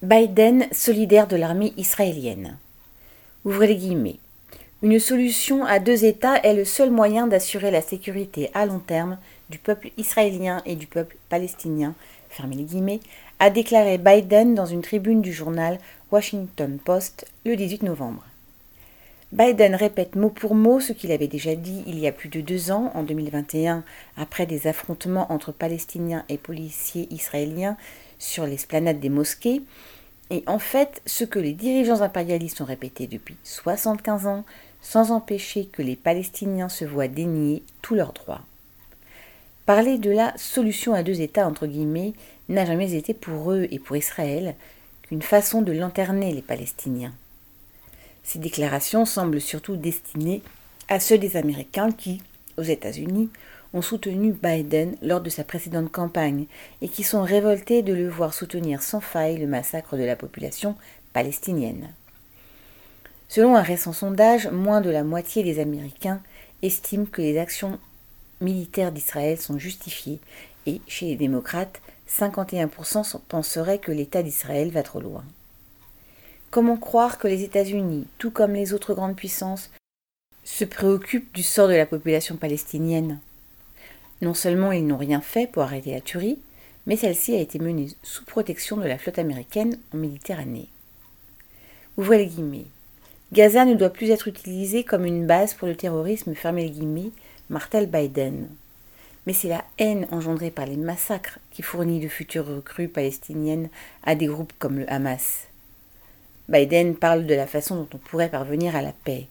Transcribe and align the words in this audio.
Biden 0.00 0.68
solidaire 0.70 1.26
de 1.26 1.34
l'armée 1.34 1.72
israélienne. 1.76 2.56
Ouvrez 3.44 3.66
les 3.66 3.74
guillemets. 3.74 4.20
Une 4.80 5.00
solution 5.00 5.64
à 5.64 5.80
deux 5.80 6.04
États 6.04 6.38
est 6.44 6.54
le 6.54 6.64
seul 6.64 6.92
moyen 6.92 7.26
d'assurer 7.26 7.72
la 7.72 7.82
sécurité 7.82 8.48
à 8.54 8.64
long 8.64 8.78
terme 8.78 9.18
du 9.50 9.58
peuple 9.58 9.90
israélien 9.96 10.62
et 10.66 10.76
du 10.76 10.86
peuple 10.86 11.16
palestinien, 11.28 11.96
fermez 12.30 12.54
les 12.54 12.62
guillemets, 12.62 13.00
a 13.40 13.50
déclaré 13.50 13.98
Biden 13.98 14.54
dans 14.54 14.66
une 14.66 14.82
tribune 14.82 15.20
du 15.20 15.32
journal 15.32 15.80
Washington 16.12 16.78
Post 16.78 17.26
le 17.44 17.56
18 17.56 17.82
novembre. 17.82 18.24
Biden 19.32 19.74
répète 19.74 20.14
mot 20.14 20.30
pour 20.30 20.54
mot 20.54 20.78
ce 20.78 20.92
qu'il 20.92 21.10
avait 21.10 21.26
déjà 21.26 21.56
dit 21.56 21.82
il 21.88 21.98
y 21.98 22.06
a 22.06 22.12
plus 22.12 22.28
de 22.28 22.40
deux 22.40 22.70
ans, 22.70 22.92
en 22.94 23.02
2021, 23.02 23.82
après 24.16 24.46
des 24.46 24.68
affrontements 24.68 25.30
entre 25.32 25.50
Palestiniens 25.50 26.24
et 26.28 26.38
policiers 26.38 27.08
israéliens 27.10 27.76
sur 28.18 28.46
l'esplanade 28.46 29.00
des 29.00 29.08
mosquées, 29.08 29.62
et 30.30 30.42
en 30.46 30.58
fait 30.58 31.00
ce 31.06 31.24
que 31.24 31.38
les 31.38 31.52
dirigeants 31.52 32.02
impérialistes 32.02 32.60
ont 32.60 32.66
répété 32.66 33.06
depuis 33.06 33.36
75 33.44 34.26
ans, 34.26 34.44
sans 34.80 35.10
empêcher 35.10 35.66
que 35.66 35.82
les 35.82 35.96
Palestiniens 35.96 36.68
se 36.68 36.84
voient 36.84 37.08
dénier 37.08 37.62
tous 37.82 37.94
leurs 37.94 38.12
droits. 38.12 38.42
Parler 39.66 39.98
de 39.98 40.10
la 40.10 40.32
solution 40.38 40.94
à 40.94 41.02
deux 41.02 41.20
États, 41.20 41.46
entre 41.46 41.66
guillemets, 41.66 42.14
n'a 42.48 42.64
jamais 42.64 42.94
été 42.94 43.12
pour 43.12 43.52
eux 43.52 43.68
et 43.70 43.78
pour 43.78 43.96
Israël 43.96 44.54
qu'une 45.02 45.22
façon 45.22 45.62
de 45.62 45.72
lanterner 45.72 46.32
les 46.32 46.42
Palestiniens. 46.42 47.12
Ces 48.22 48.38
déclarations 48.38 49.04
semblent 49.04 49.40
surtout 49.40 49.76
destinées 49.76 50.42
à 50.88 51.00
ceux 51.00 51.18
des 51.18 51.36
Américains 51.36 51.92
qui, 51.92 52.22
aux 52.56 52.62
États-Unis, 52.62 53.30
ont 53.74 53.82
soutenu 53.82 54.32
Biden 54.32 54.96
lors 55.02 55.20
de 55.20 55.30
sa 55.30 55.44
précédente 55.44 55.92
campagne 55.92 56.46
et 56.80 56.88
qui 56.88 57.02
sont 57.02 57.22
révoltés 57.22 57.82
de 57.82 57.92
le 57.92 58.08
voir 58.08 58.34
soutenir 58.34 58.82
sans 58.82 59.00
faille 59.00 59.38
le 59.38 59.46
massacre 59.46 59.96
de 59.96 60.04
la 60.04 60.16
population 60.16 60.76
palestinienne. 61.12 61.88
Selon 63.28 63.56
un 63.56 63.62
récent 63.62 63.92
sondage, 63.92 64.48
moins 64.48 64.80
de 64.80 64.90
la 64.90 65.04
moitié 65.04 65.42
des 65.42 65.58
Américains 65.58 66.22
estiment 66.62 67.04
que 67.04 67.20
les 67.20 67.38
actions 67.38 67.78
militaires 68.40 68.92
d'Israël 68.92 69.38
sont 69.38 69.58
justifiées 69.58 70.20
et, 70.66 70.80
chez 70.86 71.06
les 71.06 71.16
démocrates, 71.16 71.80
51% 72.08 73.20
penseraient 73.28 73.78
que 73.78 73.92
l'État 73.92 74.22
d'Israël 74.22 74.70
va 74.70 74.82
trop 74.82 75.00
loin. 75.00 75.24
Comment 76.50 76.78
croire 76.78 77.18
que 77.18 77.28
les 77.28 77.42
États-Unis, 77.42 78.06
tout 78.16 78.30
comme 78.30 78.54
les 78.54 78.72
autres 78.72 78.94
grandes 78.94 79.16
puissances, 79.16 79.70
se 80.44 80.64
préoccupent 80.64 81.34
du 81.34 81.42
sort 81.42 81.68
de 81.68 81.74
la 81.74 81.84
population 81.84 82.36
palestinienne? 82.36 83.20
Non 84.20 84.34
seulement 84.34 84.72
ils 84.72 84.86
n'ont 84.86 84.96
rien 84.96 85.20
fait 85.20 85.46
pour 85.46 85.62
arrêter 85.62 85.92
la 85.92 86.00
tuerie, 86.00 86.38
mais 86.86 86.96
celle-ci 86.96 87.34
a 87.34 87.40
été 87.40 87.58
menée 87.58 87.88
sous 88.02 88.24
protection 88.24 88.76
de 88.76 88.86
la 88.86 88.98
flotte 88.98 89.18
américaine 89.18 89.78
en 89.94 89.98
Méditerranée. 89.98 90.68
Ouvrez 91.96 92.18
les 92.18 92.26
guillemets. 92.26 92.66
Gaza 93.32 93.64
ne 93.64 93.74
doit 93.74 93.90
plus 93.90 94.10
être 94.10 94.26
utilisé 94.26 94.84
comme 94.84 95.04
une 95.04 95.26
base 95.26 95.52
pour 95.52 95.68
le 95.68 95.76
terrorisme, 95.76 96.34
fermez 96.34 96.64
les 96.64 96.70
guillemets, 96.70 97.10
martel 97.50 97.86
Biden. 97.86 98.48
Mais 99.26 99.34
c'est 99.34 99.48
la 99.48 99.64
haine 99.78 100.08
engendrée 100.10 100.50
par 100.50 100.64
les 100.64 100.78
massacres 100.78 101.38
qui 101.50 101.60
fournit 101.60 102.00
de 102.00 102.08
futures 102.08 102.46
recrues 102.46 102.88
palestiniennes 102.88 103.68
à 104.02 104.14
des 104.14 104.26
groupes 104.26 104.54
comme 104.58 104.78
le 104.78 104.90
Hamas. 104.90 105.48
Biden 106.48 106.96
parle 106.96 107.26
de 107.26 107.34
la 107.34 107.46
façon 107.46 107.76
dont 107.76 107.88
on 107.92 107.98
pourrait 107.98 108.30
parvenir 108.30 108.74
à 108.74 108.80
la 108.80 108.92
paix. 108.92 109.26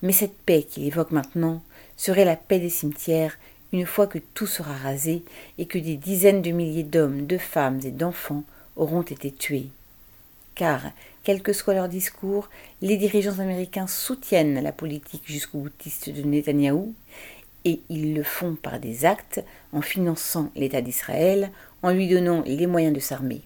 Mais 0.00 0.12
cette 0.12 0.38
paix 0.38 0.62
qu'il 0.62 0.84
évoque 0.84 1.10
maintenant 1.10 1.62
serait 1.98 2.24
la 2.24 2.36
paix 2.36 2.58
des 2.58 2.70
cimetières 2.70 3.36
fois 3.84 4.06
que 4.06 4.18
tout 4.18 4.46
sera 4.46 4.72
rasé 4.72 5.22
et 5.58 5.66
que 5.66 5.78
des 5.78 5.96
dizaines 5.96 6.40
de 6.40 6.52
milliers 6.52 6.82
d'hommes, 6.82 7.26
de 7.26 7.36
femmes 7.36 7.80
et 7.84 7.90
d'enfants 7.90 8.44
auront 8.76 9.02
été 9.02 9.30
tués. 9.30 9.68
Car, 10.54 10.92
quel 11.22 11.42
que 11.42 11.52
soit 11.52 11.74
leur 11.74 11.88
discours, 11.88 12.48
les 12.80 12.96
dirigeants 12.96 13.40
américains 13.40 13.86
soutiennent 13.86 14.62
la 14.62 14.72
politique 14.72 15.24
jusqu'au 15.26 15.58
boutiste 15.58 16.08
de 16.08 16.22
Netanyahou 16.22 16.94
et 17.66 17.80
ils 17.88 18.14
le 18.14 18.22
font 18.22 18.54
par 18.54 18.78
des 18.78 19.04
actes 19.04 19.42
en 19.72 19.82
finançant 19.82 20.52
l'État 20.54 20.80
d'Israël, 20.80 21.50
en 21.82 21.90
lui 21.90 22.06
donnant 22.08 22.42
les 22.46 22.68
moyens 22.68 22.94
de 22.94 23.00
s'armer. 23.00 23.42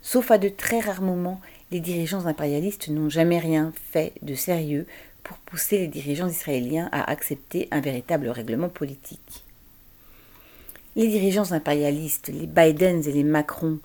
Sauf 0.00 0.30
à 0.30 0.38
de 0.38 0.48
très 0.48 0.80
rares 0.80 1.02
moments, 1.02 1.38
les 1.70 1.80
dirigeants 1.80 2.24
impérialistes 2.24 2.88
n'ont 2.88 3.10
jamais 3.10 3.38
rien 3.38 3.74
fait 3.92 4.14
de 4.22 4.34
sérieux 4.34 4.86
pour 5.28 5.36
pousser 5.36 5.76
les 5.76 5.88
dirigeants 5.88 6.28
israéliens 6.28 6.88
à 6.90 7.10
accepter 7.10 7.68
un 7.70 7.80
véritable 7.80 8.30
règlement 8.30 8.70
politique. 8.70 9.44
Les 10.96 11.06
dirigeants 11.06 11.52
impérialistes, 11.52 12.28
les 12.28 12.46
Bidens 12.46 13.02
et 13.02 13.12
les 13.12 13.24
Macron, 13.24 13.78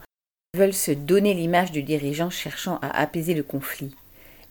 veulent 0.55 0.73
se 0.73 0.91
donner 0.91 1.33
l'image 1.33 1.73
du 1.73 1.83
dirigeant 1.83 2.29
cherchant 2.29 2.79
à 2.81 2.97
apaiser 2.97 3.33
le 3.33 3.43
conflit. 3.43 3.93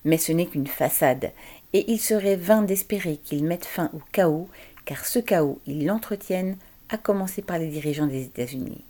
Mais 0.04 0.18
ce 0.18 0.32
n'est 0.32 0.44
qu'une 0.44 0.66
façade, 0.66 1.32
et 1.72 1.90
il 1.90 1.98
serait 1.98 2.36
vain 2.36 2.60
d'espérer 2.60 3.16
qu'ils 3.16 3.44
mettent 3.44 3.64
fin 3.64 3.90
au 3.94 4.00
chaos, 4.12 4.50
car 4.84 5.06
ce 5.06 5.18
chaos, 5.18 5.60
ils 5.66 5.86
l'entretiennent, 5.86 6.58
à 6.90 6.98
commencer 6.98 7.40
par 7.40 7.58
les 7.58 7.68
dirigeants 7.68 8.06
des 8.06 8.24
États-Unis. 8.24 8.84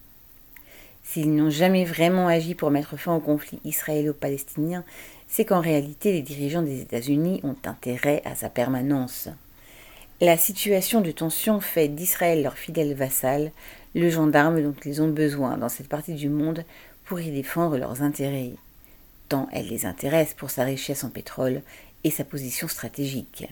S'ils 1.03 1.35
n'ont 1.35 1.51
jamais 1.51 1.85
vraiment 1.85 2.29
agi 2.29 2.55
pour 2.55 2.71
mettre 2.71 2.97
fin 2.97 3.15
au 3.15 3.21
conflit 3.21 3.61
israélo-palestinien, 3.65 4.85
c'est 5.29 5.45
qu'en 5.45 5.61
réalité 5.61 6.13
les 6.13 6.23
dirigeants 6.23 6.63
des 6.63 6.81
États-Unis 6.81 7.41
ont 7.43 7.57
intérêt 7.65 8.23
à 8.25 8.35
sa 8.35 8.49
permanence. 8.49 9.29
La 10.21 10.37
situation 10.37 11.01
de 11.01 11.11
tension 11.11 11.61
fait 11.61 11.89
d'Israël 11.89 12.43
leur 12.43 12.57
fidèle 12.57 12.95
vassal, 12.95 13.51
le 13.95 14.09
gendarme 14.09 14.63
dont 14.63 14.75
ils 14.85 15.03
ont 15.03 15.09
besoin 15.09 15.59
dans 15.59 15.69
cette 15.69 15.89
partie 15.89 16.15
du 16.15 16.29
monde 16.29 16.65
pour 17.05 17.21
y 17.21 17.31
défendre 17.31 17.77
leurs 17.77 18.03
intérêts, 18.03 18.53
tant 19.29 19.49
elle 19.53 19.69
les 19.69 19.85
intéresse 19.85 20.35
pour 20.35 20.51
sa 20.51 20.63
richesse 20.63 21.03
en 21.03 21.11
pétrole 21.11 21.63
et 22.05 22.11
sa 22.11 22.25
position 22.25 22.69
stratégique. 22.69 23.49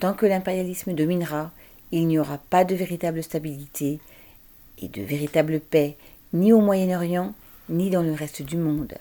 Tant 0.00 0.14
que 0.14 0.26
l'impérialisme 0.26 0.94
dominera, 0.94 1.50
il 1.92 2.06
n'y 2.06 2.18
aura 2.18 2.38
pas 2.38 2.64
de 2.64 2.74
véritable 2.74 3.22
stabilité 3.22 4.00
et 4.80 4.88
de 4.88 5.02
véritable 5.02 5.60
paix 5.60 5.96
ni 6.32 6.52
au 6.52 6.60
Moyen-Orient, 6.60 7.32
ni 7.68 7.90
dans 7.90 8.02
le 8.02 8.12
reste 8.12 8.42
du 8.42 8.56
monde. 8.56 8.94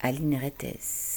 Aline 0.00 0.36
Rettes. 0.36 1.13